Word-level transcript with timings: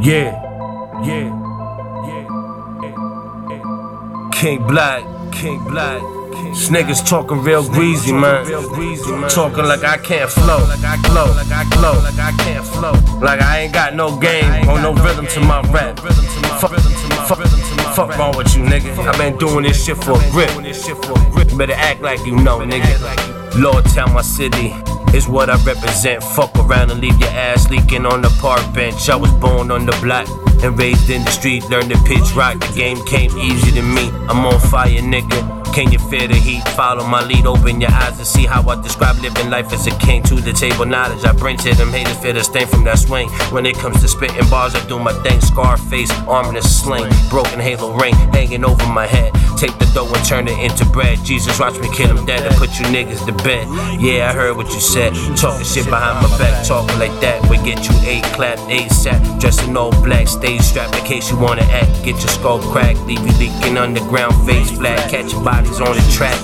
Yeah, 0.00 0.30
yeah, 1.02 1.26
yeah. 2.06 2.22
King 4.32 4.64
Black, 4.68 5.02
King 5.32 5.58
Black. 5.64 6.00
This 6.50 6.68
niggas 6.68 7.04
talking 7.04 7.42
real 7.42 7.68
greasy, 7.68 8.12
man. 8.12 8.46
Talking 9.28 9.64
like 9.64 9.82
I 9.82 9.98
can't 9.98 10.30
flow, 10.30 10.58
like 10.68 10.84
I 10.84 10.96
flow, 11.02 11.26
like 11.34 11.50
I 11.50 11.64
flow, 11.70 11.94
like 11.94 12.16
I 12.16 12.30
can't 12.38 12.64
flow. 12.64 12.92
Like 13.20 13.42
I 13.42 13.62
ain't 13.62 13.72
got 13.74 13.96
no 13.96 14.16
game 14.20 14.68
or 14.68 14.80
no 14.80 14.94
rhythm 14.94 15.26
to 15.26 15.40
my 15.40 15.62
rap. 15.72 15.98
Fuck, 15.98 16.70
fuck, 17.26 17.44
fuck 17.96 18.16
wrong 18.16 18.36
with 18.36 18.56
you, 18.56 18.62
nigga. 18.62 18.96
I 18.98 19.18
been 19.18 19.36
doing 19.36 19.64
this 19.64 19.84
shit 19.84 19.96
for 19.96 20.12
a 20.12 20.30
grip. 20.30 20.50
Better 21.58 21.72
act 21.72 22.02
like 22.02 22.24
you 22.24 22.36
know, 22.36 22.60
nigga. 22.60 23.60
Lord, 23.60 23.84
tell 23.86 24.06
my 24.08 24.22
city 24.22 24.72
is 25.14 25.28
what 25.28 25.50
I 25.50 25.56
represent. 25.64 26.22
Fuck 26.22 26.54
around 26.56 26.90
and 26.90 27.00
leave 27.00 27.18
your 27.18 27.30
ass 27.30 27.68
leaking 27.70 28.06
on 28.06 28.22
the 28.22 28.30
park 28.40 28.62
bench. 28.74 29.08
I 29.08 29.16
was 29.16 29.32
born 29.34 29.70
on 29.70 29.86
the 29.86 29.96
block 30.02 30.28
and 30.62 30.78
raised 30.78 31.10
in 31.10 31.24
the 31.24 31.30
street. 31.30 31.64
Learned 31.70 31.90
to 31.90 31.98
pitch 32.04 32.34
rock. 32.34 32.58
The 32.60 32.72
game 32.74 33.04
came 33.04 33.36
easy 33.38 33.72
to 33.72 33.82
me. 33.82 34.08
I'm 34.28 34.44
on 34.46 34.60
fire, 34.60 35.00
nigga. 35.00 35.57
Can 35.78 35.92
you 35.92 36.00
feel 36.10 36.26
the 36.26 36.34
heat? 36.34 36.66
Follow 36.70 37.06
my 37.06 37.24
lead, 37.24 37.46
open 37.46 37.80
your 37.80 37.92
eyes 37.92 38.18
and 38.18 38.26
see 38.26 38.44
how 38.44 38.68
I 38.68 38.82
describe 38.82 39.14
living 39.22 39.48
life 39.48 39.72
as 39.72 39.86
a 39.86 39.96
king. 40.00 40.24
To 40.24 40.34
the 40.34 40.52
table, 40.52 40.84
knowledge 40.84 41.24
I 41.24 41.30
bring 41.30 41.56
to 41.58 41.72
them 41.72 41.90
haters, 41.92 42.18
feel 42.18 42.34
the 42.34 42.42
stain 42.42 42.66
from 42.66 42.82
that 42.82 42.98
swing. 42.98 43.28
When 43.54 43.64
it 43.64 43.76
comes 43.76 44.00
to 44.00 44.08
spitting 44.08 44.50
bars, 44.50 44.74
I 44.74 44.84
do 44.88 44.98
my 44.98 45.12
thing. 45.22 45.40
Scarface, 45.40 46.10
arm 46.26 46.46
in 46.46 46.56
a 46.56 46.62
sling, 46.62 47.08
broken 47.30 47.60
halo 47.60 47.94
ring 47.94 48.12
hanging 48.34 48.64
over 48.64 48.84
my 48.88 49.06
head. 49.06 49.32
Take 49.56 49.78
the 49.78 49.86
dough 49.94 50.12
and 50.12 50.24
turn 50.24 50.48
it 50.48 50.58
into 50.58 50.84
bread. 50.84 51.22
Jesus, 51.24 51.60
watch 51.60 51.78
me 51.78 51.88
kill 51.94 52.10
him 52.10 52.26
dead 52.26 52.44
and 52.44 52.56
put 52.56 52.70
you 52.80 52.86
niggas 52.86 53.24
to 53.26 53.32
bed. 53.44 53.68
Yeah, 54.00 54.30
I 54.30 54.32
heard 54.32 54.56
what 54.56 54.66
you 54.74 54.80
said. 54.80 55.14
Talking 55.36 55.64
shit 55.64 55.86
behind 55.86 56.18
my 56.26 56.38
back, 56.38 56.66
talking 56.66 56.98
like 56.98 57.14
that. 57.20 57.48
We 57.48 57.56
get 57.58 57.88
you 57.88 57.94
eight 58.02 58.24
clap, 58.34 58.58
eight 58.68 58.90
sat. 58.90 59.22
Dressed 59.40 59.62
in 59.62 59.76
all 59.76 59.92
black, 60.02 60.26
stage 60.26 60.60
strapped 60.60 60.96
in 60.96 61.04
case 61.04 61.30
you 61.30 61.38
wanna 61.38 61.62
act. 61.70 62.02
Get 62.02 62.18
your 62.18 62.34
skull 62.34 62.58
cracked, 62.58 62.98
leave 63.06 63.20
you 63.20 63.32
leaking 63.38 63.78
underground, 63.78 64.34
face 64.44 64.72
flat. 64.72 65.08
Catch 65.08 65.32
your 65.32 65.42
on 65.76 65.94
the 65.94 66.10
track. 66.10 66.38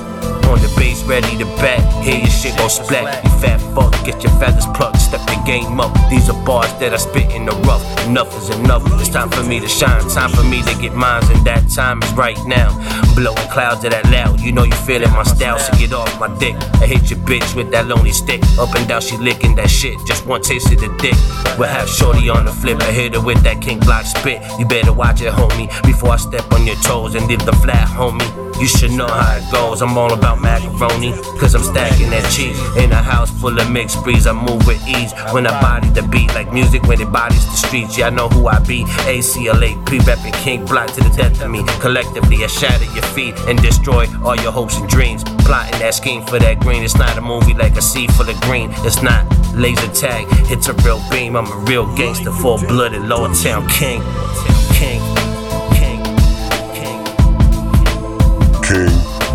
On 0.44 0.61
the 0.61 0.72
base, 0.77 1.03
ready 1.05 1.36
to 1.39 1.47
bat. 1.56 1.80
Hear 2.05 2.19
your 2.19 2.28
shit 2.28 2.56
go 2.58 2.69
splat. 2.69 3.25
You 3.25 3.30
fat 3.41 3.58
fuck, 3.75 3.92
get 4.05 4.22
your 4.22 4.33
feathers 4.39 4.67
plucked. 4.77 5.00
Step 5.00 5.20
the 5.27 5.41
game 5.47 5.80
up. 5.80 5.92
These 6.11 6.28
are 6.28 6.44
bars 6.44 6.72
that 6.78 6.92
I 6.92 6.98
spit 6.98 7.33
in 7.33 7.47
the 7.47 7.52
rough. 7.64 7.83
Enough 8.06 8.36
is 8.36 8.50
enough. 8.50 8.83
It's 9.00 9.08
time 9.08 9.30
for 9.30 9.42
me 9.42 9.58
to 9.58 9.69
shine. 9.69 10.06
Time 10.11 10.30
for 10.30 10.45
me 10.45 10.62
to 10.62 10.75
get 10.80 10.95
mines, 10.95 11.28
and 11.30 11.45
that 11.47 11.69
time 11.70 12.02
is 12.02 12.12
right 12.12 12.39
now. 12.47 12.69
Blowing 13.17 13.48
clouds 13.48 13.84
of 13.84 13.91
that 13.92 14.05
loud. 14.11 14.41
You 14.41 14.52
know 14.52 14.64
you 14.64 14.77
feeling 14.84 15.11
my 15.12 15.25
style, 15.25 15.58
so 15.58 15.72
get 15.78 15.92
off 15.92 16.20
my 16.20 16.28
dick. 16.39 16.55
I 16.80 16.86
hit 16.86 17.11
your 17.11 17.20
bitch 17.20 17.56
with 17.56 17.70
that 17.72 17.86
lonely 17.86 18.12
stick. 18.12 18.42
Up 18.58 18.75
and 18.77 18.86
down, 18.86 19.00
she 19.00 19.17
licking 19.17 19.56
that 19.56 19.70
shit. 19.70 19.97
Just 20.06 20.27
one 20.27 20.42
taste 20.42 20.70
of 20.72 20.78
the 20.78 20.92
dick. 21.00 21.17
We'll 21.58 21.69
have 21.69 21.89
shorty 21.89 22.28
on 22.28 22.45
the 22.45 22.52
flip. 22.52 22.80
I 22.83 22.92
hit 22.92 23.14
her 23.14 23.20
with 23.20 23.42
that 23.45 23.62
king 23.62 23.80
block 23.80 24.05
spit. 24.05 24.42
You 24.58 24.67
better 24.67 24.92
watch 24.92 25.22
it, 25.22 25.33
homie. 25.33 25.69
Before 25.84 26.11
I 26.11 26.17
step 26.17 26.52
on 26.52 26.67
your 26.67 26.77
toes 26.77 27.14
and 27.14 27.27
leave 27.27 27.45
the 27.47 27.52
flat, 27.64 27.89
homie. 27.89 28.45
You 28.60 28.69
should 28.69 28.92
know 28.92 29.06
how 29.06 29.36
it 29.36 29.50
goes. 29.52 29.83
I'm 29.83 29.98
all 29.98 30.12
about 30.12 30.41
macaroni, 30.41 31.12
cause 31.38 31.55
I'm 31.55 31.62
stacking 31.62 32.10
that 32.10 32.30
cheese. 32.30 32.58
In 32.77 32.92
a 32.92 33.02
house 33.02 33.30
full 33.41 33.58
of 33.58 33.70
mixed 33.70 34.02
breeds, 34.02 34.27
I 34.27 34.33
move 34.33 34.66
with 34.66 34.80
ease. 34.86 35.12
When 35.33 35.46
I 35.46 35.61
body 35.61 35.88
the 35.91 36.02
beat, 36.02 36.33
like 36.34 36.52
music 36.52 36.83
when 36.84 37.00
it 37.00 37.11
bodies 37.12 37.44
the 37.46 37.56
streets. 37.56 37.98
Yeah, 37.98 38.06
I 38.06 38.11
know 38.11 38.28
who 38.28 38.46
I 38.46 38.58
be. 38.61 38.84
ACLA, 39.06 39.84
pre 39.84 39.98
repping 39.98 40.34
King 40.34 40.64
Block 40.64 40.92
to 40.94 41.02
the 41.02 41.11
death 41.16 41.42
of 41.42 41.50
me. 41.50 41.64
Collectively, 41.80 42.44
I 42.44 42.46
shatter 42.46 42.84
your 42.94 43.05
feet 43.14 43.34
and 43.48 43.61
destroy 43.61 44.06
all 44.24 44.36
your 44.36 44.52
hopes 44.52 44.77
and 44.78 44.89
dreams. 44.89 45.24
Plotting 45.44 45.78
that 45.80 45.94
scheme 45.94 46.24
for 46.24 46.39
that 46.39 46.61
green. 46.61 46.83
It's 46.83 46.96
not 46.96 47.18
a 47.18 47.20
movie 47.20 47.55
like 47.55 47.77
a 47.77 47.83
sea 47.83 48.06
full 48.06 48.28
of 48.28 48.41
green. 48.42 48.70
It's 48.86 49.02
not 49.02 49.27
laser 49.55 49.89
tag, 49.92 50.27
it's 50.50 50.68
a 50.68 50.74
real 50.84 51.02
beam. 51.11 51.36
I'm 51.36 51.50
a 51.50 51.56
real 51.70 51.86
gangster, 51.96 52.30
full 52.30 52.58
blooded, 52.58 53.02
lower 53.02 53.33
town 53.34 53.68
king. 53.68 54.02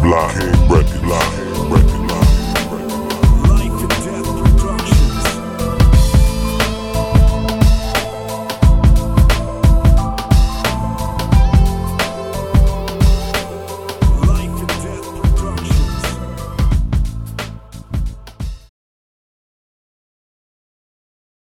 blind. 0.09 0.78